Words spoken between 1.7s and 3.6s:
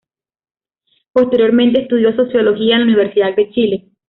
estudió sociología en la Universidad de